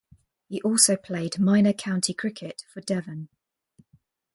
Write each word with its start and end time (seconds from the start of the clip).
He 0.49 0.59
also 0.63 0.95
played 0.95 1.37
minor 1.37 1.73
county 1.73 2.15
cricket 2.15 2.65
for 2.73 2.81
Devon. 2.81 3.29